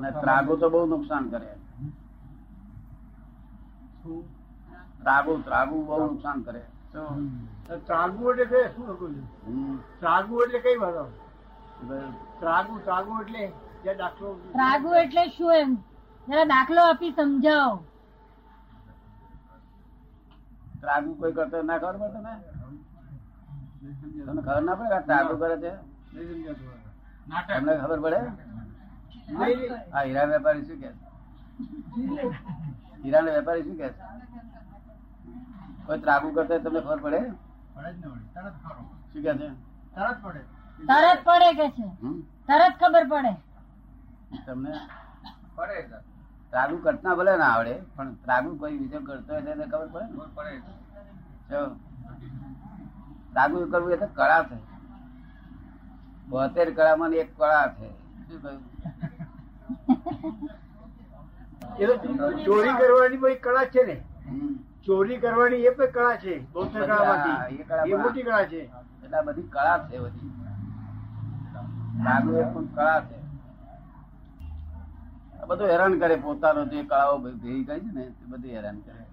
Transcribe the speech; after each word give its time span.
અને 0.00 0.10
ત્રાગો 0.16 0.56
તો 0.56 0.68
બહુ 0.70 0.80
નુકસાન 0.86 1.24
કરે 1.30 1.50
ત્રાગુ 5.00 5.32
ત્રાગુ 5.42 5.76
બહુ 5.86 5.98
નુકસાન 6.04 6.38
કરે 6.44 6.62
ત્રાગુ 7.86 8.32
એટલે 8.34 8.62
શું 8.70 8.88
ત્રાગુ 9.98 10.34
એટલે 10.44 10.60
કઈ 10.60 10.78
વાત 10.78 10.96
ત્રાગુ 12.40 12.74
ત્રાગુ 12.80 13.12
એટલે 13.22 13.44
દાખલો 13.96 14.28
ત્રાગુ 14.54 14.90
એટલે 14.96 15.24
શું 15.30 15.54
એમ? 15.54 15.70
જરા 16.28 16.46
દાખલો 16.46 16.80
આપી 16.84 17.12
સમજાવો. 17.14 17.76
ત્રાગુ 20.80 21.10
કોઈ 21.16 21.34
કરતો 21.34 21.58
ના 21.62 21.78
ખબર 21.78 21.96
પડે 21.96 22.10
તમે 22.14 22.34
તમને 24.24 24.42
ખબર 24.42 24.62
ના 24.62 24.76
પડે 24.76 24.98
ત્રાગુ 25.06 25.34
કરે 25.40 25.56
છે? 25.58 25.72
તમને 27.48 27.72
ખબર 27.80 27.98
પડે? 28.04 28.20
આ 29.30 30.02
હીરા 30.04 30.26
વેપારી 30.32 30.64
શું 30.68 30.78
કે 30.82 30.90
હીરા 33.02 33.22
ને 33.26 33.30
વેપારી 33.36 33.64
શું 33.66 33.76
કે 33.80 33.88
કોઈ 35.86 36.00
ત્રાગુ 36.04 36.28
કરતા 36.36 36.54
હોય 36.54 36.64
તમને 36.64 36.80
ખબર 36.86 36.98
પડે? 37.04 37.20
શું 39.12 39.22
કે 39.24 39.32
છે? 39.40 39.48
તરત 39.96 40.18
પડે. 40.24 40.42
કે 41.58 41.66
છે? 41.76 41.86
તરત 42.48 42.74
ખબર 42.80 43.04
પડે. 43.12 43.32
તમને 44.46 44.72
ત્રાગુ 46.52 46.76
કરતા 46.84 47.14
ભલે 47.20 47.32
ના 47.36 47.52
આવડે 47.54 47.74
પણ 47.96 48.10
ત્રાગુ 48.24 48.50
કોઈ 48.60 48.78
બીજો 48.80 48.98
કરતો 49.06 49.30
હોય 49.32 49.44
તેને 49.46 49.64
ખબર 49.72 49.88
પડે 49.88 50.04
ને. 50.08 51.62
ત્રાગુ 53.32 53.56
કરવું 53.72 53.92
એ 53.92 54.00
તો 54.02 54.08
કળા 54.18 54.42
છે. 54.48 54.56
બોતેર 56.28 56.68
કળામાં 56.76 57.12
એક 57.22 57.30
કળા 57.36 57.66
છે. 57.76 57.88
શું 58.26 58.38
કહ્યું? 58.42 58.62
ચોરી 62.44 62.74
કરવાની 62.74 63.18
કોઈ 63.18 63.36
કળા 63.36 63.66
છે 63.66 63.82
ને? 63.84 63.96
ચોરી 64.84 65.18
કરવાની 65.18 65.66
એ 65.66 65.70
પણ 65.70 65.90
કળા 65.90 66.16
છે 66.16 66.34
બૌદ્ધ 66.52 66.76
એ 66.76 66.80
કળામાંથી 66.80 67.92
એ 67.92 67.96
મોટી 67.96 68.22
કળા 68.22 68.46
છે. 68.46 68.60
એટલે 69.02 69.16
આ 69.16 69.22
બધી 69.22 69.48
કળા 69.48 69.78
છે 69.88 69.96
બધી. 69.98 70.32
એ 72.38 72.44
પણ 72.44 72.66
કળા 72.74 73.00
છે. 73.00 73.16
બધું 75.48 75.68
હેરાન 75.68 75.98
કરે 75.98 76.16
પોતાનો 76.16 76.62
જે 76.64 76.82
કળાઓ 76.84 77.18
ભેગી 77.18 77.64
કરી 77.64 77.80
છે 77.80 77.92
ને 77.92 78.04
તે 78.10 78.24
બધું 78.24 78.50
હેરાન 78.50 78.78
કરે. 78.82 79.04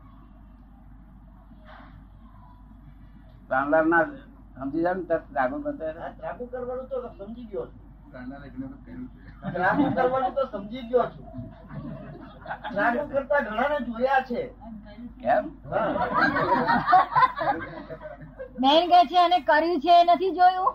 પ્રાણલાલ 3.49 3.87
ના 3.87 4.05
સમજી 4.57 4.83
જાય 4.83 4.95
ને 4.95 5.03
તરત 5.03 5.23
ત્રાગુ 5.31 5.57
કરતા 5.61 5.93
હોય. 5.93 6.47
કરવાનું 6.51 6.87
તો 6.87 6.97
સમજી 7.17 7.47
ગયો 7.51 7.65
છું. 7.65 7.85
લાગુ 9.43 9.85
કરવાનું 9.91 10.33
તો 10.35 10.43
સમજી 10.49 10.83
ગયો 10.83 11.05
છું. 11.07 11.25
લાગુ 12.71 13.03
કરતા 13.09 13.41
ઘણાને 13.41 13.77
જોયા 13.87 14.23
છે. 14.23 14.41
એમ 15.25 15.45
બેન 18.57 18.89
કે 18.89 18.99
છે 19.09 19.17
અને 19.19 19.39
કર્યું 19.43 19.81
છે 19.81 19.95
નથી 20.05 20.33
જોયું? 20.33 20.73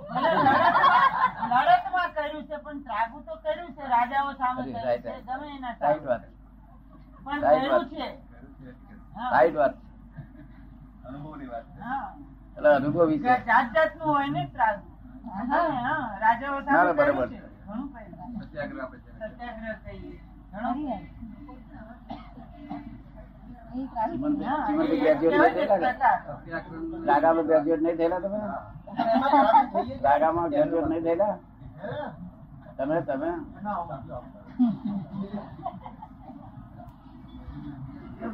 લડતમાં 1.50 2.10
કર્યું 2.14 2.44
છે 2.46 2.56
પણ 2.58 2.78
ત્રાગુ 2.84 3.18
તો 3.22 3.34
કર્યું 3.38 3.70
છે 3.74 3.82
રાજાઓ 3.86 4.32
સામે 4.34 4.62
કર્યું 4.64 5.02
છે 5.02 5.12
ગમે 5.22 5.46
એના 5.56 5.74
સાઈડ 5.76 6.04
વાત. 6.04 6.22
પણ 7.24 7.40
કર્યું 7.42 7.88
છે. 7.88 8.06
સાઈડ 9.24 9.56
વાત. 9.56 9.74
અનુભવની 11.04 11.48
વાત 11.48 11.66
હા. 11.80 12.06
એટલે 12.56 12.70
અનુભવ 12.70 13.06
વિશે 13.08 13.38
જાત 13.46 13.66
જાતનું 13.74 14.08
હોય 14.08 14.28
ને 14.28 14.42
ત્રાગુ. 14.52 14.86
હા, 15.48 15.70
હા. 15.80 16.04
રાજાઓ 16.20 16.58
સામે 16.60 16.92
કર્યું 16.92 16.96
બરાબર. 16.96 17.28
છે 17.28 17.36
છે. 17.36 17.50
ઘણું 17.72 17.88
કર્યું. 17.90 18.32
સત્યાગ્રહ. 18.42 19.92
રાગામાં 27.04 27.46
ગ્રેજ્યુએટ 27.46 27.82
નહીં 27.82 27.96
થયેલા 27.96 28.20
તમે 28.20 28.40
રાગામાં 30.02 30.50
ગ્રેજ્યુએટ 30.50 30.88
નહીં 30.88 31.04
થયેલા 31.04 31.36
તમે 32.76 32.96
તમે 33.02 33.30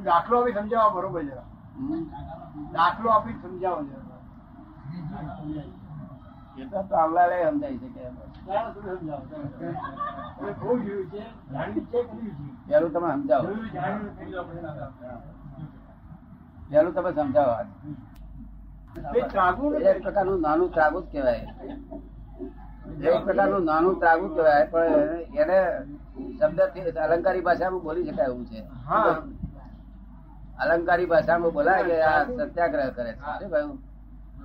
દાખલો 0.04 0.38
આપી 0.38 0.54
સમજાવો 0.54 0.90
બરોબર 0.92 1.22
જરા 1.22 1.46
દાખલો 2.72 3.08
આપી 3.10 3.36
સમજાવો 3.36 3.82
જરા 3.82 4.06
તો 6.64 6.82
સમજાય 6.82 7.52
છે 7.52 7.88
કે 7.88 8.02
પેલું 12.68 12.92
તમે 12.92 13.08
સમજાવો. 13.12 13.48
પેલું 16.70 16.94
તમે 16.94 17.10
સમજાવો 17.12 17.54
એક 19.80 20.02
પ્રકારનું 20.02 20.40
નાનું 20.40 20.72
ત્રાગુ 20.72 21.00
જ 21.00 21.04
કહેવાય. 21.12 21.46
એક 23.02 23.24
પ્રકારનું 23.24 23.64
નાનું 23.64 23.98
ત્રાગુ 24.00 24.28
કહેવાય 24.28 24.66
પણ 24.66 25.10
એને 25.34 25.58
શબ્દ 26.40 26.60
અલંકારી 26.96 27.40
ભાષામાં 27.40 27.82
બોલી 27.82 28.10
શકાય 28.10 28.26
એવું 28.26 28.46
છે. 28.46 28.60
હા. 28.86 29.22
અલંકારી 30.58 31.06
ભાષામાં 31.06 31.52
બોલાય 31.52 31.84
કે 31.84 32.02
આ 32.02 32.24
સત્યાગ્રહ 32.24 32.90
કરે 32.90 33.12
છે. 33.12 33.48
કહ્યું? 33.48 33.87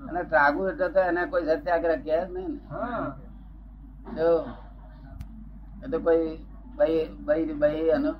અને 0.07 0.21
ત્રાગુ 0.31 0.61
એટલે 0.71 0.87
તો 0.95 1.01
એને 1.09 1.21
કોઈ 1.31 1.45
સત્યાગ્રહ 1.49 1.97
કે 2.05 2.11
જ 2.11 2.21
નહીં 2.33 2.51
ને. 4.15 4.27
એ 5.83 5.85
તો 5.91 5.97
કોઈ 6.05 6.29
ભાઈ 6.77 7.01
ભાઈ 7.25 7.55
ભાઈ 7.61 7.89
અનુ 7.97 8.11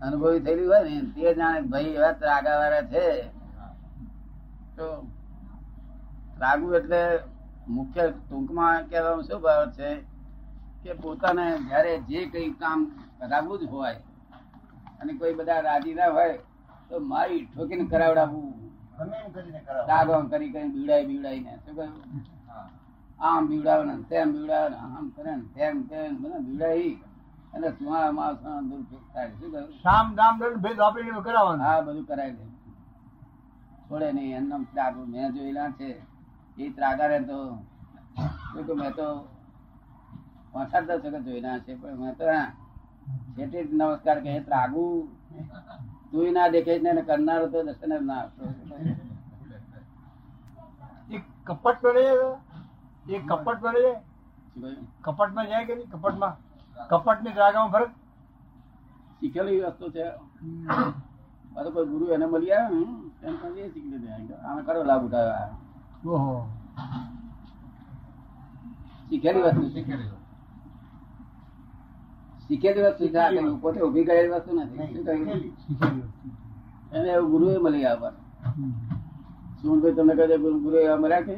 અનુભવી 0.00 0.44
થયેલી 0.44 0.68
હોય 0.70 0.84
ને 0.84 0.94
તે 1.14 1.34
જાણે 1.34 1.60
ભાઈ 1.72 1.96
એવા 1.96 2.14
ત્રાગા 2.20 2.56
વાળા 2.60 2.88
છે. 2.92 3.04
તો 4.76 4.86
ત્રાગુ 6.36 6.66
એટલે 6.74 7.02
મુખ્ય 7.68 8.04
ટૂંકમાં 8.12 8.88
કહેવામાં 8.88 9.26
શું 9.26 9.40
ભાવ 9.44 9.62
છે 9.76 9.90
કે 10.84 10.92
પોતાને 11.02 11.44
જયારે 11.66 11.92
જે 12.08 12.20
કઈ 12.32 12.48
કામ 12.60 12.80
કરાવવું 13.18 13.60
જ 13.60 13.68
હોય 13.72 13.98
અને 15.00 15.12
કોઈ 15.18 15.34
બધા 15.34 15.60
રાજી 15.62 15.94
ના 15.94 16.10
હોય 16.16 16.36
તો 16.88 16.94
મારી 17.12 17.42
ઠોકીને 17.46 17.84
કરાવડાવવું 17.86 18.48
ગમે 19.02 19.16
એમ 19.24 19.30
કરીને 19.34 19.60
કરાવો. 19.66 19.86
દાગો 19.90 20.12
કરી 20.32 20.50
બીવડાય 20.52 21.04
બીવડાય 21.10 21.40
ને. 21.46 21.52
શું 21.64 21.74
કહ્યું 21.76 21.94
આમ 23.20 23.42
બીવડાવે 23.50 23.84
ને 23.88 23.94
તેમ 24.10 24.26
બીવડાવે 24.34 24.68
ને 24.72 24.78
આમ 24.86 25.06
કરે 25.16 25.32
ને 25.40 25.44
તેમ 25.56 25.74
કરે 25.88 26.02
ને 26.10 26.16
બધા 26.22 26.44
બીવડાવી 26.46 26.94
અને 27.54 27.68
સુવાળા 27.76 28.16
માણસ 28.18 28.38
દૂર 28.68 29.02
થાય. 29.12 29.30
શું 29.38 29.50
કહ્યું? 29.52 29.68
સામ 29.84 30.06
દામ 30.18 30.32
ભેદ 30.64 30.78
આપીને 30.86 31.20
કરાવવાનું. 31.26 31.64
હા 31.66 31.84
બધું 31.86 32.06
કરાવી 32.10 32.36
દે 32.38 32.46
છોડે 33.88 34.08
નહીં 34.16 34.36
એમનામ 34.38 34.62
ત્રાગુ. 34.72 35.00
મેં 35.12 35.26
જોયેલા 35.36 35.70
છે 35.78 35.90
એ 36.58 36.64
ત્રાગારે 36.76 37.18
તો 37.30 37.38
શું 38.52 38.64
કે 38.66 38.74
મેં 38.80 38.92
તો 38.98 39.08
પાંચ 40.52 40.72
દસ 40.88 41.02
વખત 41.04 41.24
જોયેલા 41.26 41.58
છે 41.64 41.72
પણ 41.80 41.98
મેં 42.02 42.14
તો 42.20 42.24
છેટે 43.36 43.58
નમસ્કાર 43.78 44.18
કહે 44.24 44.32
ત્રાગુ. 44.48 44.84
તું 46.12 46.32
ના 46.32 46.48
દેખે 46.48 46.78
ને 46.78 47.02
કરનારો 47.02 47.46
તો 47.48 47.58
દર્શન 47.62 47.92
જ 47.98 48.02
ના. 48.02 48.24
કપટ 51.46 51.76
પડે 51.82 52.04
એ 53.08 53.18
કપટ 53.18 53.58
પડે? 53.60 53.92
કપટમાં 55.02 55.46
જાય 55.46 55.64
કે 55.64 55.74
નહીં? 55.74 55.90
કપટમાં 55.90 56.34
કપટની 56.88 57.32
ત્રાગામાં 57.32 57.72
ફરક? 57.72 57.90
શીખેલી 59.20 59.60
વસ્તુ 59.60 59.90
છે. 59.90 60.04
પાછો 61.54 61.70
કોઈ 61.70 61.86
ગુરુ 61.86 62.04
એને 62.14 62.26
મળી 62.26 62.52
આવ્યો? 62.52 62.80
ને 63.22 63.28
એમ 63.28 63.36
પણ 63.42 63.58
એ 63.58 63.68
શીખી 63.68 63.90
લીધું. 63.90 64.40
આને 64.46 64.62
ખરો 64.62 64.82
લાભ 64.84 65.04
ઉઠાવ્યો. 65.04 66.12
ઓહો. 66.14 66.34
શીખેલી 69.08 69.42
વસ્તુ 69.42 69.68
શીખેલી 69.68 70.21
શીખેલી 72.52 72.84
વસ્તુ 72.86 73.04
છે 73.12 73.18
આ 73.18 73.56
પોતે 73.62 73.78
ઊભી 73.80 74.06
કરેલી 74.06 74.32
વસ્તુ 74.32 74.50
નથી. 74.56 74.88
શું 74.92 75.04
કહ્યું? 75.06 76.00
એને 76.94 77.08
એવું 77.16 77.30
ગુરુ 77.32 77.46
એ 77.50 77.58
મળી 77.64 77.86
આવે 77.90 78.08
શું 79.58 79.76
ભાઈ 79.82 79.96
તમને 79.96 80.14
કહે 80.18 80.36
ગુરુ 80.64 80.76
એવા 80.80 81.00
મળ્યા 81.02 81.26
કે? 81.28 81.34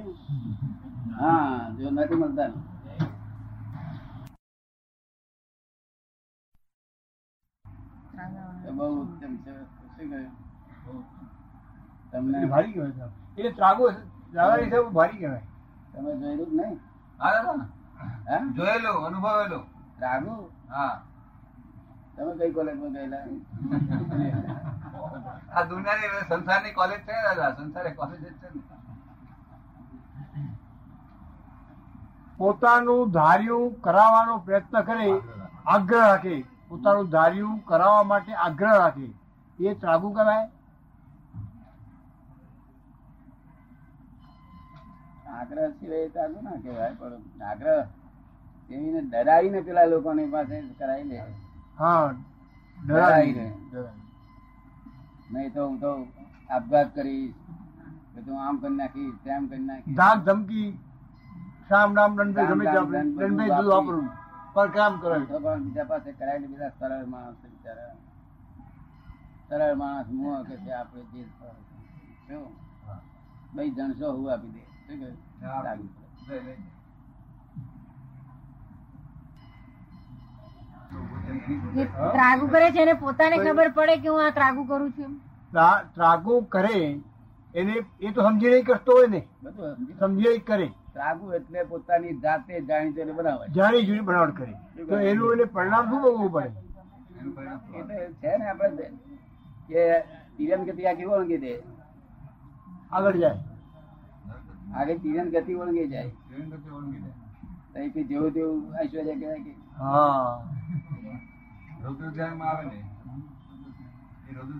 હા 1.19 1.71
જો 1.79 1.91
નથી 1.91 2.19
મળતા 2.23 2.51
બહુ 8.77 8.87
ઉત્તમ 9.03 9.33
છે. 9.45 9.53
શું 9.95 10.07
કહ્યું? 10.11 10.33
તમને 12.13 12.39
ભારી 12.55 12.73
કહેવાય 12.75 13.07
એટલે 13.37 13.53
ત્રાગો 13.61 13.85
ભારી 14.35 15.21
કહેવાય. 15.21 15.43
તમે 15.93 16.11
જોયેલું 16.21 16.51
જ 16.51 16.53
નહીં? 16.59 16.75
હા. 17.21 17.55
હે? 18.29 18.37
જોયેલું 18.59 19.07
અનુભવેલું. 19.11 19.65
રાગુ 20.05 20.35
હા. 20.71 20.95
તમે 22.17 22.33
કઈ 22.39 22.53
કોલેજમાં 22.53 22.93
ગયેલા? 22.93 23.25
આ 25.55 25.65
દુનિયાની 25.65 26.11
સંસારની 26.29 26.75
કોલેજ 26.79 27.01
છે 27.07 27.21
દાદા? 27.27 27.51
સંસારે 27.59 27.91
કોલેજ 27.93 28.21
જ 28.21 28.33
છે 28.41 28.49
ને. 28.49 28.61
પોતાનું 32.39 33.13
ધાર્યું 33.13 33.69
કરાવવાનો 33.81 34.35
પ્રયત્ન 34.47 34.81
કરે 34.83 35.09
આગ્રહ 35.67 36.01
રાખે. 36.01 36.37
પોતાનું 36.69 37.11
ધાર્યું 37.11 37.61
કરાવવા 37.65 38.09
માટે 38.13 38.33
આગ્રહ 38.47 38.75
રાખે. 38.75 39.09
એ 39.59 39.75
ત્રાગુ 39.83 40.09
કરાય 40.13 40.47
આગ્રહ 45.35 45.69
સિવાય 45.79 46.09
તો 46.09 46.19
આગળ 46.21 46.43
ના 46.43 46.59
કહેવાય 46.63 46.95
પણ 46.99 47.47
આગ્રહ 47.49 47.79
એવીને 48.71 49.01
ડરાવીને 49.03 49.61
પેલા 49.63 49.87
લોકોની 49.87 50.31
પાસે 50.31 50.57
કરાવી 50.79 51.09
લે 51.09 51.17
હા. 51.79 52.15
ડરાઈને. 52.79 53.47
નહીં 55.33 55.53
તો 55.53 55.61
હું 55.69 55.79
તો 55.81 55.91
આપઘાત 56.51 56.89
કરીશ. 56.95 57.35
કે 58.15 58.21
તું 58.25 58.37
આમ 58.39 58.57
કરી 58.61 58.77
નાખીશ 58.77 59.17
તેમ 59.25 59.49
કરી 59.49 59.67
નાખીશ. 59.67 59.97
ધાક 59.97 60.19
ધમકી 60.27 60.71
શામ 61.69 61.97
રામ 61.97 62.17
દંડ 62.17 62.39
ગમે 62.49 62.65
તે 62.65 62.77
આપણે 62.77 63.01
દંડ 63.03 63.19
દંડ 63.19 63.41
બધું 63.51 63.87
બધું 63.87 64.07
પર 64.55 64.69
કામ 64.71 64.93
કરે 65.01 65.17
તો 65.27 65.37
પણ 65.41 65.63
બીજા 65.65 65.85
પાસે 65.85 66.11
કરાવીને 66.13 66.49
બધા 66.53 66.73
સરળ 66.79 67.07
માણસ 67.07 67.39
બિચારા. 67.45 67.95
સરળ 69.49 69.75
માણસ 69.77 70.09
મું 70.11 70.45
કે 70.45 70.55
છે 70.65 70.71
આપણે 70.73 71.03
જે 71.13 71.23
ભાઈ 73.55 73.71
જણસો 73.71 74.07
હું 74.13 74.31
આપી 74.31 74.53
દે. 74.55 74.63
શું 74.87 74.97
કહ્યું? 74.99 75.17
પડે. 81.39 81.85
ત્રાગુ 82.15 82.47
કરે 82.55 82.69
છે 82.77 82.81
એને 82.87 82.95
પોતાને 83.03 83.37
ખબર 83.45 83.69
પડે 83.79 83.95
કે 84.03 84.09
હું 84.15 84.21
આ 84.27 84.33
ત્રાગુ 84.39 84.63
કરું 84.71 84.91
છું 84.97 85.13
ત્રાગુ 85.95 86.35
કરે 86.55 86.79
એને 87.55 87.75
એ 88.01 88.13
તો 88.13 88.21
સમજી 88.27 88.51
નહીં 88.55 88.65
કરતો 88.71 88.93
હોય 88.99 89.09
ને. 89.15 89.21
સમજી 90.01 90.29
નહીં 90.29 90.45
કરે. 90.51 90.69
ત્રાગુ 90.95 91.33
એટલે 91.39 91.65
પોતાની 91.71 92.15
જાતે 92.25 92.53
જાણી 92.69 92.95
જોઈને 92.97 93.13
બનાવે. 93.19 93.45
જાણી 93.57 93.87
જોઈને 93.89 94.05
બનાવટ 94.11 94.37
કરે. 94.37 94.53
તો 94.89 94.95
એનું 95.11 95.33
એને 95.35 95.47
પરિણામ 95.57 95.85
શું 95.91 96.01
બહુ 96.19 96.29
પડે? 96.37 96.51
એટલે 97.79 97.97
છે 98.21 98.37
ને 98.39 98.47
આપણે 98.53 98.87
કે 99.69 99.83
તિરન 100.37 100.65
ગતિ 100.69 100.87
આખી 100.91 101.11
ઓળંગી 101.17 101.41
દે 101.45 101.53
આગળ 102.93 103.19
જાય. 103.23 103.39
આગળ 104.79 104.99
તિરન 105.05 105.31
ગતિ 105.35 105.53
ઓળંગી 105.63 105.89
જાય. 105.89 106.11
તો 107.73 107.81
એ 107.81 108.05
જેવું 108.11 108.33
તેવું 108.33 108.59
ઐશ્વર્ય 108.83 109.15
કહેવાય 109.21 109.41
કે. 109.47 109.53
હા. 109.79 110.33
રૌદ્ર 111.85 112.11
ધ્યાન 112.11 112.43
આપે 112.43 112.65
ને, 112.65 112.79
રૌદ્ર 114.33 114.55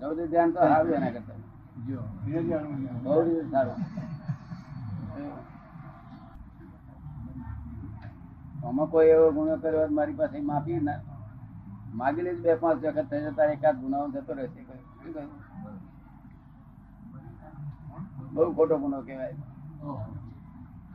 સૌથી 0.00 0.26
ધ્યાન 0.26 0.50
તો 0.50 0.58
આવે 0.58 0.94
એના 0.94 1.10
કરતા. 1.10 1.36
જો. 1.88 2.00
બહુ 3.02 3.50
સારું. 3.50 3.78
આમાં 8.66 8.86
કોઈ 8.86 9.08
એવો 9.08 9.32
ગુનો 9.32 9.56
કર્યો 9.56 9.88
મારી 9.88 10.12
પાસે 10.12 10.40
માફી 10.40 10.80
ના 10.80 11.00
માગી 11.94 12.22
લઈશ 12.22 12.40
બે 12.40 12.54
પાંચ 12.54 12.84
વખત 12.84 13.10
થઈ 13.10 13.20
જતા 13.20 13.44
એકાદ 13.44 13.76
ગુનાઓ 13.80 14.08
જતો 14.08 14.32
રહેશે? 14.32 14.60
બહુ 18.36 18.48
ખોટો 18.54 18.76
ગુનો 18.78 18.98
કહેવાય. 19.02 19.36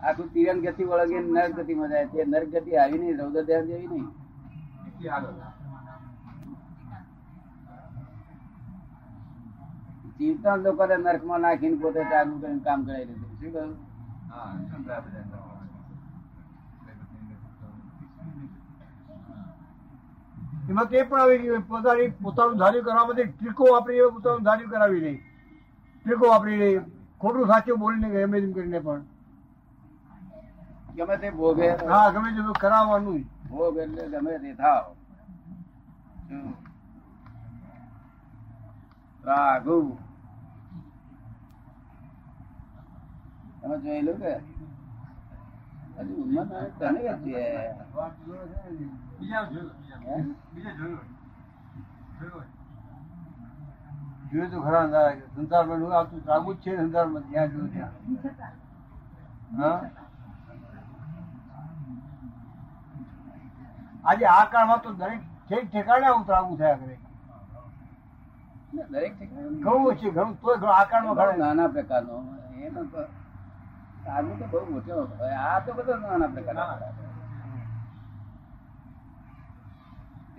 આખું 0.02 0.28
તિરન 0.34 0.60
ગતિ 0.64 0.84
વળગે 0.86 1.18
નર્ક 1.26 1.54
ગતિમાં 1.58 1.92
જાય 1.92 2.08
તે 2.10 2.26
નર્ક 2.26 2.50
ગતિ 2.56 2.72
આવી 2.78 3.00
નહીં 3.00 3.20
રૌદ્ર 3.20 3.44
ધ્યાન 3.44 3.68
જેવી 3.68 3.90
નહીં. 3.90 4.08
એટલી 4.88 5.10
આગળ 5.12 5.36
નર્કમાં 10.70 10.98
નર્કમાં 10.98 11.42
નાખીને 11.42 11.78
પોતે 11.78 12.02
ચાલુ 12.12 12.34
કરીને 12.40 12.62
કામ 12.64 12.80
કરાવી 12.86 13.08
દીધું 13.10 13.32
શું 13.34 13.52
કહ્યું 13.52 13.72
હા 14.30 14.50
એમાં 20.70 20.88
તે 20.88 21.04
પણ 21.04 21.20
આવી 21.20 21.40
ગયું 21.40 21.64
પોતાની 21.66 22.10
પોતાનું 22.20 22.58
ધાર્યું 22.58 22.86
કરવા 22.86 23.06
માટે 23.06 23.24
ટ્રીકો 23.28 23.64
વાપરી 23.72 24.02
પોતાનું 24.12 24.44
ધાર્યું 24.44 24.72
કરાવી 24.72 25.02
નહીં 25.02 25.20
ટ્રીકો 26.06 26.26
વાપરી 26.28 26.60
લે 26.60 26.70
ખોટું 27.22 27.48
સાચું 27.48 27.80
બોલીને 27.80 28.10
ગમે 28.10 28.42
તેમ 28.42 28.54
કરીને 28.54 28.80
પણ. 28.80 29.02
ગમે 30.96 31.18
તે 31.18 31.30
ભોગે 31.32 31.68
હા 31.88 32.12
ગમે 32.12 32.30
તે 32.36 32.60
કરાવવાનું. 32.60 33.22
ભોગ 33.50 33.78
એટલે 33.78 34.04
ગમે 34.10 34.40
તે 34.40 34.54
થાવ. 34.54 34.86
રાઘુ. 39.24 39.98
તમે 43.62 43.76
જોયેલું 43.80 44.18
કે. 44.20 44.34
હજુ 45.98 46.14
ઉંમર 46.24 46.46
તને 46.80 47.00
કે 47.00 47.14
છે. 47.24 47.44
બીજા 49.20 49.44
જોયું, 49.46 49.72
બીજા 50.54 50.74
જોયું. 50.74 51.08
જોયું. 52.20 52.61
જોયું 54.32 54.52
તો 54.52 54.60
ખરા 54.62 54.82
અંધારા 54.82 55.30
સંસારમાં 55.36 55.80
નું 55.80 55.92
આવતું 55.94 56.22
ત્રાગુ 56.22 56.54
જ 56.56 56.62
છે 56.64 56.72
સંસારમાં 56.78 57.24
જ્યાં 57.30 57.52
જોયું 57.52 57.72
ત્યાં. 57.72 57.94
હા? 59.58 59.80
આજે 64.04 64.26
આ 64.28 64.46
કાળમાં 64.48 64.82
તો 64.82 64.94
દરેક 64.96 65.22
ઠેક 65.46 65.66
ઠેકાણે 65.70 66.10
ત્રાગુ 66.26 66.54
થયા 66.58 66.78
કરે. 66.78 66.96
દરેક 68.90 69.14
ઘણું 69.62 69.96
છે 69.96 70.08
ઘણું 70.10 70.36
ઘણું 70.42 70.72
આ 70.72 70.86
કાળમાં 70.86 71.18
બહુ 71.18 71.38
નાના 71.38 71.70
પ્રકારનો 71.70 72.16
એનો 72.62 72.84
તો 72.86 73.02
સાધુ 74.06 74.34
તો 74.40 74.46
બહુ 74.48 74.66
મોટો 74.70 74.94
આ 75.44 75.60
તો 75.62 75.72
બધો 75.74 75.94
નાના 75.98 76.30
પ્રકારના 76.30 76.92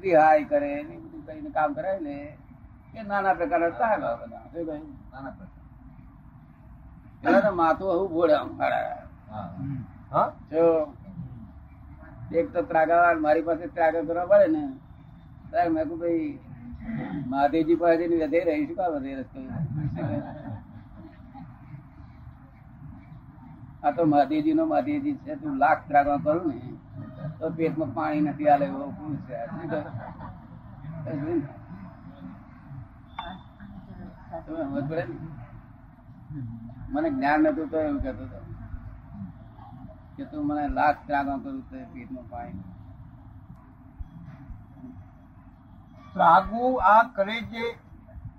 રિહાઈ 0.02 0.46
કરે 0.46 0.70
ને 0.82 0.94
બધું 0.96 1.22
કરીને 1.26 1.50
કામ 1.52 1.74
કરાય 1.74 2.00
ને. 2.00 2.16
એ 2.94 3.02
નાના 3.02 3.34
પ્રકારના 3.34 3.70
હતા 3.70 4.16
બધા. 4.16 4.80
નાના 5.12 5.32
પ્રકાર. 7.22 7.54
માથું 7.54 7.92
હું 7.92 8.08
ભોળે 8.10 8.34
આમ 8.34 8.50
હારા. 8.58 8.98
હા. 9.30 9.48
હા? 10.10 10.28
જો 10.50 10.64
એક 12.32 12.46
તો 12.52 12.60
ત્રાગાવાર 12.62 13.16
મારી 13.18 13.42
પાસે 13.42 13.66
ત્રાગ 13.68 13.94
કરવા 14.06 14.30
પડે 14.30 14.48
ને 14.48 14.62
ત્યારે 15.50 15.70
મેં 15.70 15.84
કહું 15.88 15.98
ભાઈ 15.98 16.30
મહાદેવજી 17.26 17.76
પાસે 17.76 18.04
વધે 18.12 18.40
રહી 18.40 18.66
શું 18.66 18.76
કા 18.76 18.90
વધે 18.94 19.12
રસ્તો? 19.14 19.38
આ 23.82 23.92
તો 23.92 24.02
મહાદેવજી 24.06 24.54
નો 24.54 24.64
મહાદેવજી 24.66 25.16
છે 25.24 25.32
તું 25.36 25.54
લાખ 25.58 25.82
ત્રાગવા 25.88 26.20
કરું 26.24 26.46
ને 26.48 26.58
તો 27.38 27.46
પેટમાં 27.56 27.92
પાણી 27.94 28.24
નથી 28.26 28.48
આલે 28.48 28.64
એવું 28.66 29.16
છે 29.26 29.36
શું 29.48 29.66
કહે? 29.70 29.80
તમે 31.04 31.14
સમજ 31.14 31.14
પડે 31.16 31.34
ને? 31.34 31.46
મને 36.92 37.08
જ્ઞાન 37.10 37.40
નતું 37.42 37.68
તો 37.70 37.76
એવું 37.78 38.00
કહેતો 38.02 38.24
હતો 38.24 38.38
કે 40.16 40.24
તું 40.24 40.42
મને 40.46 40.64
લાખ 40.68 40.98
ત્રાગો 41.06 41.34
કરું 41.42 41.58
તો 41.70 41.76
પીઠનું 41.92 42.26
પાણી. 42.30 42.64
ત્રાગુ 46.14 46.62
આ 46.92 47.02
કરે 47.16 47.36
છે 47.50 47.64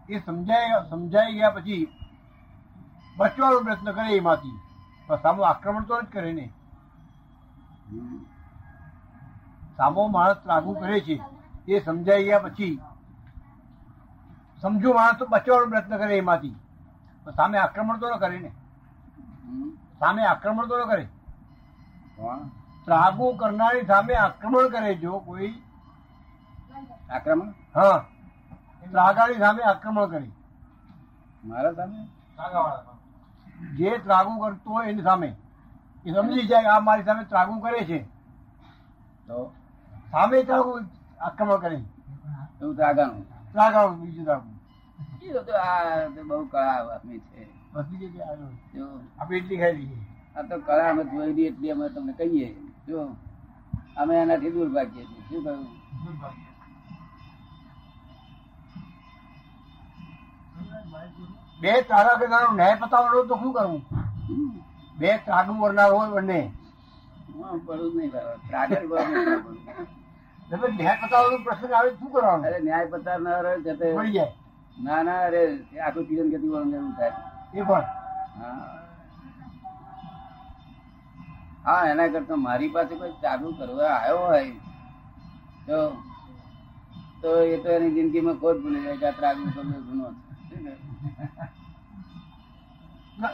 એ 0.09 0.19
સમજાય 0.19 0.77
સમજાઈ 0.89 1.35
ગયા 1.35 1.55
પછી 1.57 1.85
બચવાનો 3.17 3.57
પ્રયત્ન 3.59 3.89
કરે 3.91 4.17
એમાંથી. 4.17 4.57
પણ 5.09 5.21
સામો 5.21 5.41
આક્રમણ 5.43 5.85
તો 5.85 6.01
જ 6.01 6.05
કરે 6.05 6.31
ને. 6.33 6.45
સામો 9.77 10.01
માણસ 10.07 10.39
ત્રાગુ 10.43 10.71
કરે 10.73 10.97
છે 11.01 11.15
એ 11.67 11.79
સમજાઈ 11.79 12.25
ગયા 12.25 12.45
પછી 12.47 12.75
સમજુ 14.63 14.93
માણસ 14.93 15.17
તો 15.20 15.25
બચવાનો 15.25 15.65
પ્રયત્ન 15.65 15.98
કરે 15.98 16.17
એમાંથી. 16.17 16.55
તો 17.25 17.32
સામે 17.32 17.58
આક્રમણ 17.58 17.98
તો 17.98 18.10
ન 18.10 18.17
કરે 18.17 18.39
ને. 18.39 18.51
સામે 20.00 20.25
આક્રમણ 20.25 20.65
તો 20.65 20.86
ન 20.86 20.88
કરે. 20.88 21.03
કોણ? 22.17 22.38
ત્રાગુ 22.86 23.34
કરનારી 23.34 23.86
સામે 23.86 24.13
આક્રમણ 24.13 24.67
કરે 24.67 24.96
જો 24.96 25.20
કોઈ. 25.20 25.62
આક્રમણ? 27.10 27.48
હા. 27.75 28.05
ત્રાગાની 28.91 29.34
સામે 29.34 29.63
આક્રમણ 29.63 30.05
કરે. 30.05 30.32
મારા 31.46 31.72
સામે. 31.72 32.08
જે 33.75 33.98
ત્રાગુ 33.98 34.39
કરતો 34.39 34.72
હોય 34.72 34.88
એની 34.88 35.01
સામે. 35.01 35.36
એ 36.05 36.13
સમજી 36.13 36.48
જાય 36.48 36.65
આ 36.65 36.79
મારી 36.79 37.03
સામે 37.03 37.24
ત્રાગુ 37.24 37.60
કરે 37.60 37.86
છે. 37.86 38.03
તો? 39.27 39.53
સામે 40.12 40.43
ત્રાગુ 40.43 40.79
આક્રમણ 41.22 41.58
કરે. 41.58 41.75
એવું 42.62 42.75
ત્રાગાનું 42.75 43.32
ત્રાગાનું 43.53 44.01
બીજું 44.01 44.25
ત્રાગુ 44.25 44.53
એ 45.24 45.33
તો 45.48 45.53
આ 45.57 46.10
બહુ 46.29 46.45
કળા 46.45 46.79
આપણી 46.95 47.19
છે. 47.19 47.41
બધી 47.74 47.98
જગ્યાએ 47.98 48.31
આવ્યો. 48.31 48.51
જો. 48.75 48.86
આપણે 49.19 49.38
એટલી 49.38 49.57
ખાઈ 49.57 49.77
લઈએ. 49.77 50.00
આ 50.36 50.43
તો 50.50 50.55
કળા 50.60 50.89
અમે 50.89 51.03
જોઈ 51.03 51.33
લઈએ 51.33 51.48
એટલી 51.48 51.72
અમે 51.72 51.89
તમને 51.89 52.13
કહીએ. 52.13 52.50
જો. 52.88 53.00
અમે 53.98 54.13
એનાથી 54.15 54.51
દૂર 54.51 54.69
ભાગીએ 54.69 55.05
છીએ. 55.05 55.22
શું 55.29 55.43
કહ્યું? 55.43 55.67
બે 61.62 61.72
તારા 61.89 62.19
કરનારો 62.19 62.53
ન્યાય 62.53 62.75
પતાવવાનો 62.75 63.24
તો 63.24 63.36
શું 63.41 63.53
કરવું? 63.53 63.81
બે 65.00 65.17
ત્રાગુ 65.25 65.53
વરનાર 65.62 65.91
હોય 65.91 66.12
બંને. 66.15 66.39
પડું 67.65 67.91
નહીં 67.98 68.12
બરાબર. 68.12 68.38
ત્રાગર. 68.48 68.81
તમે 70.50 70.67
ન્યાય 70.69 71.01
પતાવવાનો 71.01 71.38
પ્રશ્ન 71.45 71.73
આવે 71.73 71.89
શું 72.00 72.09
કરવાનું? 72.12 72.45
અરે 72.47 72.59
ન્યાય 72.59 72.88
પતાવનાર 72.88 73.45
જતે 73.59 73.85
મળી 73.95 74.12
જાય. 74.12 74.31
ના 74.77 75.01
ના 75.03 75.19
અરે 75.27 75.41
આખું 75.88 76.07
તીરન 76.07 76.29
ગતિ 76.29 76.47
વાળું 76.47 76.73
એવું 76.73 76.93
થાય. 76.95 77.13
એ 77.53 77.62
પણ. 77.62 77.85
હા. 81.65 81.81
એના 81.85 82.07
કરતા 82.07 82.35
મારી 82.38 82.69
પાસે 82.69 82.93
કોઈ 82.95 83.15
ચાલુ 83.21 83.47
કરવા 83.53 83.93
આવ્યો 83.97 84.19
હોય 84.25 84.53
તો 85.67 85.77
તો 87.21 87.29
એ 87.45 87.57
તો 87.57 87.69
એની 87.69 87.95
જિંદગીમાં 87.97 88.38
ખોટ 88.38 88.57
ભૂલી 88.62 88.83
જાય 88.83 88.97
કે 88.97 89.05
આ 89.07 89.12
ત્રાગુ 89.12 89.43
કરવું 89.53 89.81
ગુનો 89.88 90.05
છે. 90.50 90.57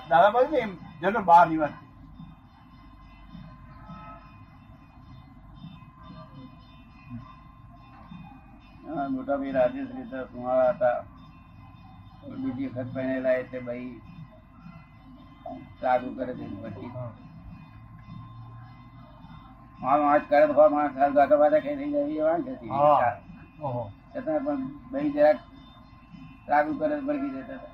દાદાભાઈ 0.10 0.52
ને 0.52 0.60
એમ 0.60 0.72
જેનો 1.02 1.20
બહારની 1.24 1.58
વાત 1.58 1.76
મોટા 8.90 9.38
ભાઈ 9.38 9.52
રાજેશ 9.54 9.92
રીતે 9.96 10.20
સુહાળા 10.32 10.74
હતા. 10.74 10.98
બીજી 12.36 12.68
વખત 12.68 12.90
પહેરેલા 12.94 13.36
એટલે 13.42 13.60
ભાઈ 13.62 13.92
ચાલુ 15.82 16.08
કરે 16.18 16.34
છે 16.38 16.46
પછી 16.64 16.90
મારો 19.82 20.04
આજ 20.06 20.24
કરે 20.30 20.46
તો 20.50 20.66
માણસ 20.76 20.96
હાલ 21.00 21.14
ગાગા 21.14 21.40
બાગા 21.42 21.62
ખાઈ 21.64 21.78
થઈ 21.80 21.92
જાય 21.94 22.14
એ 22.16 22.28
વાંકે 22.28 22.52
હતી 22.52 22.72
છતાં 24.14 24.44
પણ 24.46 24.62
ભાઈ 24.92 25.14
જરાક 25.16 25.40
ચાલુ 26.48 26.72
કરે 26.80 26.96
ભરગી 27.08 27.32
જતા 27.36 27.58
હતા. 27.58 27.74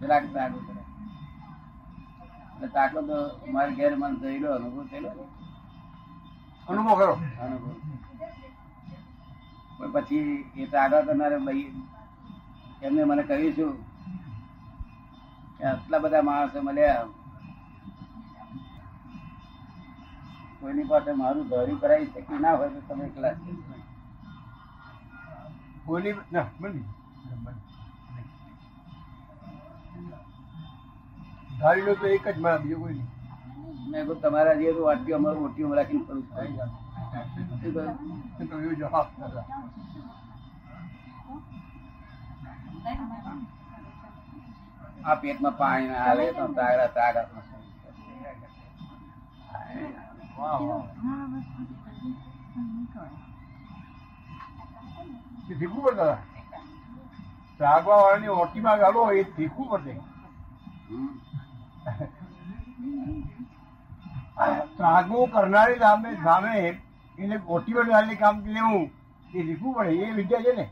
જરાક 0.00 0.24
ચાલુ 0.34 0.58
કરે. 0.66 0.80
એટલે 2.54 2.68
તાકો 2.76 2.98
તો 3.08 3.16
મારે 3.54 3.72
ઘેર 3.78 3.92
મને 3.96 4.16
થયેલો 4.22 4.48
અનુભવ 4.56 4.78
થયેલો. 4.90 5.10
અનુભવ 6.68 6.94
કરો. 7.00 7.14
અનુભવ. 7.42 7.66
પણ 9.78 9.90
પછી 9.94 10.34
એ 10.56 10.68
આગળ 10.76 11.06
કરનારે 11.06 11.38
ભાઈ 11.46 11.70
એમને 12.82 13.02
મને 13.04 13.22
કહ્યું 13.22 13.54
છું 13.56 13.72
કે 15.56 15.62
આટલા 15.64 16.02
બધા 16.04 16.22
માણસો 16.22 16.62
મળ્યા. 16.62 17.04
કોઈની 20.60 20.88
પાસે 20.90 21.12
મારું 21.12 21.48
ધોર્યું 21.48 21.80
કરાવી 21.80 22.10
શકી 22.10 22.38
ના 22.38 22.56
હોય 22.56 22.70
તો 22.70 22.80
તમે 22.88 23.04
એકલા 23.06 23.34
કોઈની 25.86 26.14
ના 26.30 26.46
બની. 26.60 26.84
ધારી 31.58 31.84
લો 31.86 31.94
તો 31.94 32.06
એક 32.06 32.26
જ 32.34 32.36
મળે 32.38 32.58
બીજો 32.62 32.76
કોઈ 32.82 32.94
નહીં. 32.94 33.21
મેં 33.92 34.06
કહું 34.06 34.20
તમારા 34.20 34.54
જે 34.56 34.72
તો 34.72 34.82
વાટકી 34.84 35.14
અમારું 35.14 35.46
ઓટીઓ 35.46 35.72
રાખીને 35.72 36.04
ફરું 36.06 36.22
આ 45.04 45.16
પેટમાં 45.16 45.56
પાણી 45.56 45.90
ના 45.90 46.02
આવે 46.04 46.26
તો 46.32 46.44
તાગડા 46.56 46.90
તાગા 46.90 47.26
વાહ 50.36 50.58
વાહ 50.62 50.84
એ 55.42 55.54
શીખવું 55.54 55.84
પડે 55.84 55.96
દાદા. 55.98 56.18
ત્રાગવા 57.60 57.96
વાળાની 57.96 58.34
ઓટીમાં 58.36 58.80
ગાળો 58.80 59.02
એ 59.12 59.24
શીખવું 59.30 59.68
પડશે 59.72 59.94
હમ. 64.36 64.60
ત્રાગવું 64.76 65.30
કરનારી 65.30 65.78
સામે 65.78 66.10
સામે 66.22 66.52
એને 67.18 67.36
ઓટીમાં 67.48 67.88
ગાળીને 67.88 68.16
કામ 68.16 68.36
લેવું 68.48 68.84
એ 69.30 69.40
શીખવું 69.40 69.74
પડે 69.74 70.04
એ 70.04 70.12
વિદ્યા 70.12 70.44
છે 70.44 70.52
ને? 70.52 70.64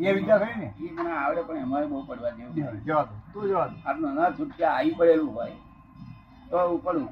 એ 0.00 0.12
વિદ્યા 0.12 0.40
ખરી 0.40 0.58
ને? 0.58 0.68
એ 0.80 0.92
મને 0.92 1.12
આવડે 1.14 1.42
પણ 1.42 1.62
અમારે 1.62 1.86
બહુ 1.86 2.02
પડવા 2.06 2.32
જેવું 2.32 2.82
જવા 2.86 3.04
દો 3.04 3.14
તું 3.32 3.48
જવા 3.48 3.68
દો. 3.68 3.76
આટલું 3.84 4.14
ના 4.14 4.32
છૂટકે 4.32 4.64
આવી 4.66 4.94
પડેલું 4.94 5.30
હોય 5.30 5.54
તો 6.50 6.58
ઉપડું 6.70 7.08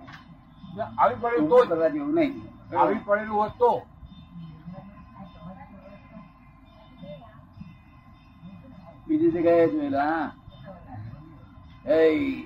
આવી 0.96 1.18
પડેલું 1.18 1.48
તો 1.50 1.58
કરવા 1.66 1.90
જેવું 1.90 2.14
નહીં. 2.16 2.32
આવી 2.76 3.00
પડેલું 3.06 3.36
હોત 3.36 3.58
તો. 3.58 3.72
બીજી 9.06 9.30
જગ્યાએ 9.30 9.68
જોયેલા 9.68 10.06
હા. 10.06 10.32
એ 11.86 12.44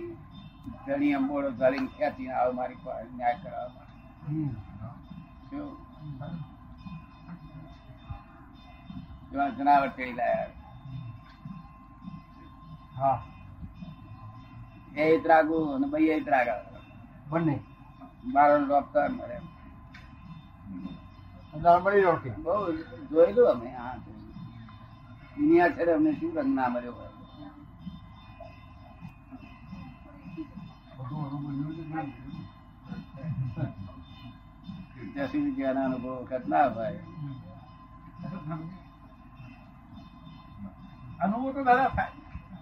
ધણી 0.87 1.14
અંબોડો 1.14 1.50
ચાલીને 1.50 1.87
ખેંચીને 1.87 2.33
આવ 2.33 2.55
મારી 2.55 2.76
પાસે 2.85 3.16
ન્યાય 3.16 3.38
કરાવવા 3.43 3.69
માટે. 3.69 3.93
જનાવર 9.57 9.88
લાયા? 10.12 10.49
હા. 12.97 13.23
એ 14.97 15.19
ત્રાગુ 15.19 15.75
અને 15.75 15.87
ભાઈ 15.87 16.02
એ 16.02 16.21
ત્રાગા 16.21 16.64
બંને. 17.28 17.61
મારો 18.25 18.64
ડોક્ટર 18.64 19.09
મરે 19.09 19.40
રહ્યો 21.87 22.16
કે? 22.16 22.31
બહુ 22.31 22.73
જોયેલું 23.11 23.50
અમે 23.50 23.71
હા. 23.71 23.99
દુનિયા 25.37 25.69
છે 25.69 25.93
અમને 25.93 26.12
શું 26.12 26.37
રંગ 26.37 26.55
ના 26.55 26.69
મળ્યો 26.69 26.93
હોય 31.09 31.27
બધું 31.27 31.43
બધું 31.45 31.77
બોલ્યું 31.77 31.77
છે 31.77 31.85
ને. 31.95 32.03
ત્યાં 35.13 35.29
સુધી 35.29 35.53
જ્ઞાન 35.53 35.79
અનુભવ 35.79 36.11
વખત 36.21 36.45
ના 36.47 36.69
હોય 36.71 37.01
અનુભવ 41.21 41.55
તો 41.55 41.63
દાદા 41.65 41.91
થાય 41.91 42.13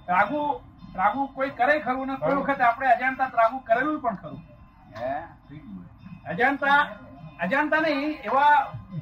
ત્રાગુ 0.06 0.40
ત્રાગુ 0.92 1.22
કોઈ 1.30 1.50
કરે 1.52 1.74
ખરું 1.80 2.06
ને 2.08 2.16
કોઈ 2.18 2.36
વખત 2.38 2.60
આપણે 2.62 2.86
અજાણતા 2.88 3.30
ત્રાગુ 3.30 3.58
કરેલું 3.62 4.00
પણ 4.00 4.16
ખરું. 4.16 4.40
હે? 4.94 5.12
અજાણતા 6.26 6.78
અજાણતા 7.40 7.80
નહીં 7.80 8.12
એવા 8.22 8.54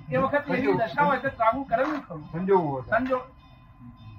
એ 0.08 0.18
વખત 0.18 0.44
એવી 0.50 0.74
દશા 0.80 1.04
હોય 1.04 1.20
તો 1.20 1.30
ત્રાગુ 1.32 1.64
કરેલું 1.66 2.00
ખરું. 2.02 2.24
સંજોગો. 2.32 2.84
સંજોગ. 2.88 3.22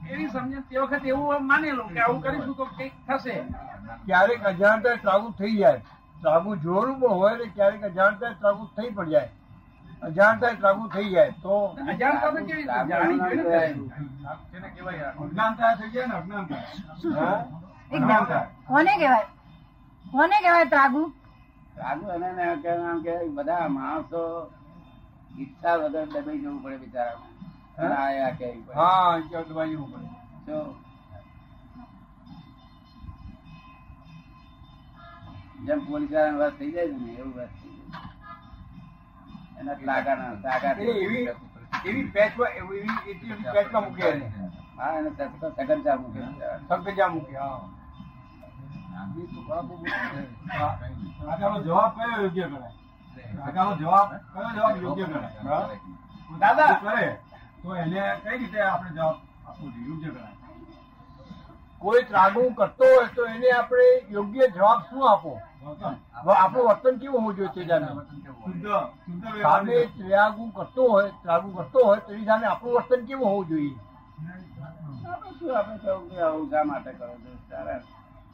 એવી 0.09 0.29
સમજણ 0.29 0.63
તે 0.69 0.79
વખત 0.79 1.05
એવું 1.07 1.45
માનેલું 1.45 1.89
કે 1.89 1.99
આવું 2.01 2.21
કરીશું 2.21 2.55
તો 2.55 2.65
કંઈક 2.67 2.93
થશે. 3.07 3.35
ક્યારેક 4.05 4.45
અજાણતા 4.45 4.95
ત્રાગુ 5.03 5.29
થઈ 5.39 5.55
જાય. 5.57 5.81
ત્રાગુ 6.21 6.55
જોવાનું 6.55 6.99
પણ 6.99 7.09
હોય 7.21 7.37
ને 7.37 7.45
ક્યારેક 7.55 7.83
અજાણતા 7.83 8.33
ત્રાગુ 8.41 8.63
થઈ 8.75 8.91
પણ 8.91 9.09
જાય. 9.09 9.29
અજાણતા 10.01 10.53
ત્રાગુ 10.61 10.83
થઈ 10.93 11.09
જાય 11.09 11.31
તો 11.43 11.55
અજાણતા 11.87 12.31
થઈ 15.75 15.91
જાય. 15.91 16.07
ને 16.07 17.99
કોને 18.67 18.93
કહેવાય? 18.97 19.27
કોને 20.11 20.35
કહેવાય 20.43 20.65
ત્રાગુ? 20.65 21.03
ત્રાગુ 21.75 22.05
અને 22.11 22.29
ને 22.31 22.45
કે 22.63 22.69
આમ 22.69 22.97
કે 23.03 23.13
બધા 23.35 23.67
માણસો 23.69 24.21
ઈચ્છા 25.39 25.77
વગર 25.77 26.05
દબાઈ 26.05 26.41
જવું 26.41 26.63
પડે 26.63 26.77
બિચારા 26.77 27.19
અને 27.77 27.95
આયા 27.95 28.31
પડે. 28.37 28.73
હા 28.75 29.19
દબાઈ 29.49 29.71
જવું 29.71 29.89
પડે. 29.91 30.09
જેમ 35.65 35.79
પોલીસ 35.81 36.11
વાળાનો 36.11 36.39
વાત 36.39 36.55
થઈ 36.57 36.71
જાય 36.71 36.89
છે 36.89 36.97
ને 36.99 37.11
એવું 37.13 37.33
વાત 37.35 37.51
થઈ 37.53 37.71
જાય 37.71 38.01
એના 39.59 39.77
લાગાના 39.81 40.35
તાકાત 40.43 40.77
એટલે 40.77 40.95
એવી 41.01 41.25
એવી 41.85 42.05
પેચમાં 42.09 42.51
એવી 42.55 42.79
એવી 43.05 43.37
પેચમાં 43.53 43.83
મૂકી 43.85 44.03
હા 44.77 44.93
એને 44.97 45.09
સગનચા 45.57 45.97
મૂકે 45.97 46.19
સગન 46.69 46.95
ચા 46.97 47.09
મૂકે 47.09 47.33
હા. 47.35 47.61
જવાબ 51.61 51.91
કયો 51.95 52.21
યોગ્ય 52.21 52.47
ગણાય? 52.47 52.71
જવાબ 53.75 54.09
કયો 54.33 54.51
જવાબ 54.51 54.75
યોગ્ય 54.77 55.05
ગણાય? 55.05 55.41
હા? 55.43 55.65
દાદા 56.39 56.75
કરે 56.75 57.05
તો 57.63 57.75
એને 57.77 58.01
કઈ 58.23 58.37
રીતે 58.37 58.59
આપણે 58.63 58.91
જવાબ 58.91 59.17
આપવો 59.45 59.65
જોઈએ? 59.65 59.87
યોગ્ય 59.87 60.09
ગણાય. 60.09 60.35
કોઈ 61.83 62.03
ત્રાગુ 62.05 62.43
કરતો 62.55 62.85
હોય 62.85 63.07
તો 63.15 63.25
એને 63.27 63.49
આપણે 63.51 63.87
યોગ્ય 64.09 64.47
જવાબ 64.49 64.79
શું 64.89 65.01
આપો? 65.07 65.31
આપણું 66.25 66.67
વર્તન 66.67 66.99
કેવું 66.99 67.21
હોવું 67.21 67.35
જોઈએ 67.35 67.51
તે 67.53 67.65
સામે 69.41 69.77
ત્રાગું 69.97 70.51
કરતો 70.51 70.83
હોય 70.91 71.09
ત્રાગુ 71.23 71.49
કરતો 71.53 71.79
હોય 71.85 72.01
તો 72.01 72.13
એની 72.13 72.25
સામે 72.25 72.45
આપણું 72.47 72.73
વર્તન 72.75 73.07
કેવું 73.07 73.27
હોવું 73.27 73.47
જોઈએ? 73.47 73.75
આપણે 75.05 75.31
શું 75.39 75.55
આપણે 75.55 75.77
કહું 75.79 76.09
કે 76.09 76.21
આવું 76.21 76.49
શા 76.49 76.63
માટે 76.63 76.91
કરો 76.93 77.07
છો? 77.17 77.31
તારા 77.49 77.79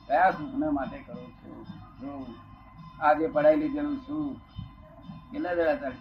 કયા 0.08 0.32
સુખના 0.34 0.72
માટે 0.72 0.98
કરો 1.00 1.15
છો? 1.39 1.51
આજે 3.01 3.27
પઢાઈ 3.27 3.58
લીધેલું 3.58 4.00
શું 4.06 4.25
કેટલા 5.32 5.56
જણા? 5.56 5.94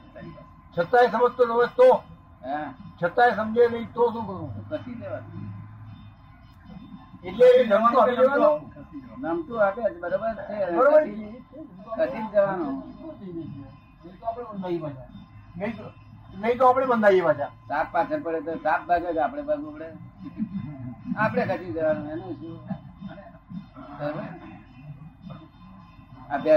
છતાંય 0.77 1.11
સમજતો 1.11 1.43
ન 1.47 1.51
હોય 1.51 1.69
તો? 1.77 1.91
હા? 2.45 2.69
છતાંય 2.99 3.37
સમજે 3.37 3.69
નહીં 3.69 3.89
તો 3.95 4.13
શું 4.13 4.25
કરવું 4.27 4.51
કસી 4.71 4.95
દેવાનું 4.95 5.47
એટલે 7.29 7.47
નમતું 9.21 9.61
આપી 9.61 10.01
બરોબર 10.01 10.35
છે 10.39 10.57
જ 12.09 12.27
જવાનું 12.27 12.77
નહીં 14.01 14.17
તો 14.19 14.27
આપણે 14.27 14.45
બંધાઈએ 14.51 14.81
પાછા. 14.81 15.09
નહીં 15.57 15.73
તો- 15.77 15.93
નહીં 16.35 16.59
તો 16.59 16.65
આપણે 16.67 16.87
બંધાઈએ 16.87 17.23
પાછા. 17.23 17.51
સાપ 17.69 17.87
પાછળ 17.93 18.23
પડે 18.23 18.41
તો 18.47 18.59
સાપ 18.61 18.81
ભાગે 18.87 19.09
કે 19.09 19.21
આપણે 19.21 19.43
ભાગવું 19.43 19.75
પડે. 19.75 19.89
આપણે 21.17 21.43
કસી 21.51 21.73
જવાનું 21.73 22.07
એનું 22.11 22.33
શું? 22.37 22.57
બરોબર? 23.99 24.25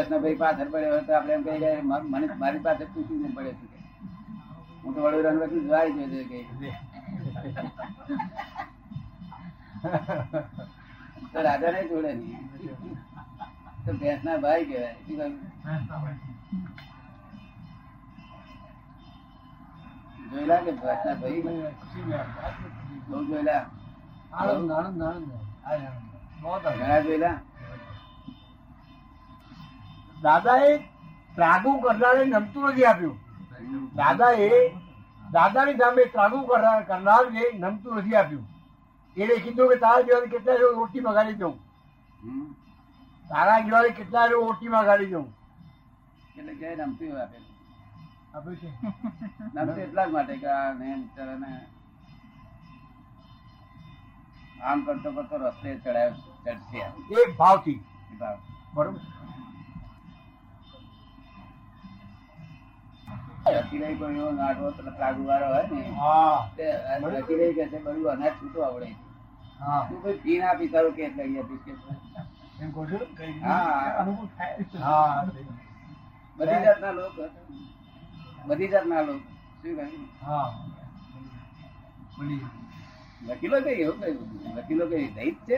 ના 0.05 0.19
ભાઈ 0.19 0.37
પાછળ 0.37 0.69
પડ્યો 0.69 0.91
હોય 0.91 1.03
તો 1.03 1.13
આપણે 1.13 1.33
એમ 1.35 1.43
કહી 1.45 1.59
મ- 1.83 2.07
મને 2.11 2.25
મારી 2.35 2.61
પાસે 2.61 2.83
પૂછી 2.87 3.17
ને 3.17 3.29
પડે 3.31 3.51
છે 3.51 3.65
હું 4.83 4.91
તો 4.93 4.99
વડોદરા 5.01 5.35
વકીલ 5.41 5.63
જવાય 5.63 5.89
ગયો 5.91 6.09
છે. 6.11 6.39
કે 6.61 6.69
તો 11.31 11.37
રાજા 11.45 11.71
ને 11.75 11.81
જોડે 11.89 12.11
નહીં. 12.13 12.43
તો 13.85 13.91
ભેંસ 13.99 14.21
ના 14.23 14.37
ભાઈ 14.43 14.65
કહેવાય? 14.65 14.95
જોયેલા 20.31 20.61
કે 20.65 20.71
ભેંસ 20.81 21.01
ના 21.05 21.15
ભાઈ? 21.21 21.41
બહુ 23.07 23.17
જોયેલા? 23.29 23.63
આનંદ 24.33 24.69
બહુ 26.41 26.49
આનંદ. 26.51 26.67
ઘણા 26.77 26.99
જોયેલા? 27.07 27.37
દાદાએ 30.23 30.71
ત્રાગુ 31.35 31.71
કરનારે 31.83 32.23
નમતું 32.25 32.63
નથી 32.69 32.87
આપ્યું. 32.91 33.17
દાદાએ 33.95 34.49
દાદાની 35.33 35.77
સામે 35.81 36.03
ત્રાગુ 36.15 36.39
કરનાર 36.49 36.81
કરનારને 36.89 37.43
નમતું 37.59 37.93
નથી 37.97 38.17
આપ્યું. 38.21 38.45
એને 39.17 39.35
કીધું 39.35 39.69
કે 39.69 39.75
તારા 39.75 40.01
જેવાને 40.01 40.27
કેટલા 40.27 40.57
જો 40.57 40.67
ઓટી 40.77 40.99
મગાડી 40.99 41.33
દઉં. 41.33 41.55
તારા 43.29 43.59
જેવાને 43.59 43.89
કેટલા 43.89 44.27
જો 44.27 44.41
ઓટી 44.41 44.67
મગાડી 44.67 45.05
દઉં. 45.05 45.33
એટલે 46.37 46.53
કે 46.53 46.73
આપેલું? 47.21 47.51
આપ્યું 48.35 48.55
છે. 48.55 48.69
નમતું 49.53 49.83
એટલા 49.83 50.05
જ 50.05 50.11
માટે 50.11 50.37
કે 50.37 50.47
આ 50.47 50.73
આમ 54.63 54.81
કરતો 54.81 55.11
કરતો 55.11 55.37
રસ્તે 55.37 55.79
ચડાયો 55.79 56.13
ચડશે. 56.45 56.79
એક 57.21 57.37
ભાવથી. 57.37 57.79
ભાવ. 58.19 58.37
બરોબર. 58.73 58.99
રતિલાઈ 63.45 63.95
કોઈ 63.95 64.15
એવો 64.15 64.31
નાટો 64.31 64.71
ત્રાગુ 64.89 65.23
વાળો 65.25 65.47
હોય 65.47 65.67
ને. 65.69 65.83
હા. 65.95 66.37
કહે 67.27 67.53
છે 67.53 67.79
બધું 67.79 68.11
અનાજ 68.11 68.33
છૂટું 68.33 68.65
આવડે. 68.65 68.89
હા. 69.59 69.81
તું 69.89 70.01
કોઈ 70.01 70.17
ફી 70.17 70.37
ના 70.39 70.49
આપી 70.49 70.69
તારું 70.69 70.93
કેસ 70.93 71.13
લઈ 71.17 71.37
આપીશ 71.37 71.63
કે 71.65 71.73
બધી 76.39 76.61
જાતના 76.61 76.91
લોકો 76.91 77.23
બધી 78.45 78.67
જાતના 78.67 79.01
લોકો. 79.01 79.27
શું 79.61 79.75
કહ્યું 79.75 80.07
વકીલો 83.21 83.57
કઈ 83.61 83.81
એવું 83.81 83.99
કઈ? 83.99 84.15
વકીલો 84.55 84.85
કઈ 84.87 85.07
દૈત 85.15 85.37
છે. 85.47 85.57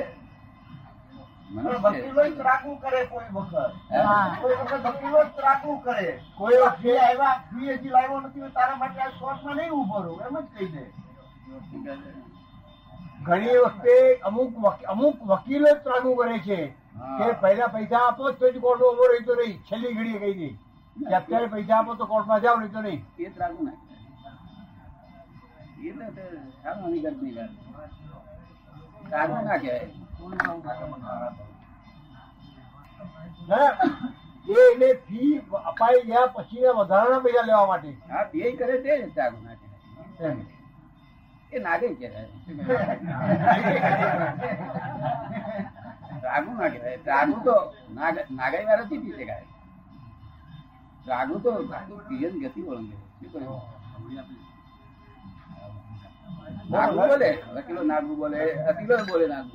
વકીલો 1.53 2.23
જ 2.23 2.35
ત્રાગુ 2.37 2.71
કરે 2.77 3.05
કોઈ 3.07 3.29
વખત. 3.33 3.73
કોઈ 4.41 4.55
વખત 4.55 4.83
વકીલો 4.85 5.19
જ 5.23 5.29
કરે. 5.83 6.21
કોઈ 6.37 6.59
વખત 6.63 6.85
આવ્યા 6.97 7.39
ફી 7.49 7.69
હજી 7.69 7.89
લાવ્યો 7.89 8.21
નથી 8.21 8.49
તારા 8.53 8.75
માટે 8.75 9.01
આ 9.01 9.11
કોર્ટમાં 9.19 9.57
નહીં 9.57 9.71
ઊભો 9.71 9.97
રહું 10.03 10.19
એમ 10.27 10.35
જ 10.37 10.45
કહી 10.55 10.69
દે? 10.73 10.83
ઘણી 13.23 13.59
વખતે 13.65 13.93
અમુક 14.21 14.51
અમુક 14.87 15.17
વકીલો 15.25 15.67
જ 15.67 15.77
ત્રાગુ 15.83 16.15
કરે 16.15 16.39
છે. 16.39 16.59
કે 17.17 17.25
પહેલા 17.41 17.69
પૈસા 17.69 18.03
આપો 18.07 18.31
તો 18.31 18.51
જ 18.51 18.59
કોર્ટ 18.59 18.81
ઊભો 18.81 19.03
રહી 19.07 19.25
તો 19.25 19.33
નહીં. 19.35 19.57
છેલ્લી 19.69 19.95
ઘડીએ 19.95 20.19
કહી 20.19 20.35
દે. 20.39 20.49
કે 20.97 21.15
અત્યારે 21.15 21.47
પૈસા 21.49 21.77
આપો 21.77 21.95
તો 21.95 22.05
કોર્ટમાં 22.07 22.41
જાવ 22.41 22.59
નહીં 22.59 22.73
તો 22.73 22.81
નહીં. 22.81 23.01
એ 23.19 23.29
ત્રાગુ 23.29 23.63
નાખે 23.63 23.81
એટલે 25.89 26.07
સારું 26.63 26.89
નહીં 26.91 27.03
કરતી 27.03 27.35
વાત. 27.37 27.51
ત્રાગુ 29.09 29.35
ના 29.45 29.57
કહેવાય 29.57 29.89
એને 34.57 34.87
ફી 35.05 35.31
અપાઈ 35.65 36.01
ગયા 36.07 36.27
પછી 36.27 36.65
વધારાના 36.77 37.19
પૈસા 37.19 37.45
લેવા 37.47 37.67
માટે. 37.67 37.91
હા 38.09 38.23
બે 38.31 38.51
કરે 38.53 38.75
તે 38.83 38.91
ત્રાગુ 39.15 39.37
ના 39.45 39.55
કહેવાય 39.55 40.45
એ 41.51 41.57
નાગરિક 41.59 41.95
કહેવાય 41.99 42.27
રાગુ 46.23 46.51
ના 46.53 46.69
કહેવાય. 46.69 46.97
ત્રાગુ 46.99 47.35
તો 47.45 47.55
નાગ- 47.95 48.29
નાગાઈ 48.31 48.65
વાળો 48.65 48.85
થી 48.89 48.99
પી 48.99 49.13
શકાય. 49.13 49.45
ત્રાગુ 51.05 51.35
તો 51.39 51.51
પીએ 52.07 52.27
ગતિ 52.41 52.61
ઓળંગે 52.69 52.97
શું 53.21 53.29
કહ્યું? 53.33 53.61
નાગુ 56.71 56.95
બોલે? 57.01 57.29
વકીલો 57.55 57.81
નાગુ 57.83 58.15
બોલે 58.15 58.39
અકીલો 58.69 58.95
બોલે 59.09 59.25
નાગુ. 59.27 59.53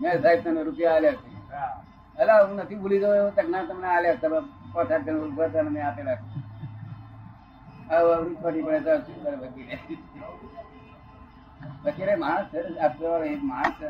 મેં 0.00 0.22
સાહેબ 0.22 0.40
તને 0.44 0.62
રૂપિયા 0.62 0.94
આલ્યા 0.94 1.20
છે. 1.20 1.28
અલા 2.18 2.40
હું 2.42 2.56
નથી 2.56 2.80
ભૂલી 2.80 3.00
ગયો 3.00 3.30
તકના 3.30 3.66
તમને 3.68 3.88
આલ્યા 3.88 4.20
તમે 4.22 4.38
પચાસ 4.72 5.02
જણ 5.04 5.20
ઊભા 5.20 5.48
તમને 5.48 5.80
આપેલા 5.82 6.18
હવે 7.88 8.12
અવળી 8.14 8.64
પડે 8.66 8.80
તો 8.86 8.92
વકીલે? 9.42 9.76
વકીલે 11.84 12.14
માણસ 12.16 12.48
છે 12.50 12.60
આપતો 12.80 13.06
એક 13.24 13.42
માણસ 13.42 13.76
છે 13.78 13.88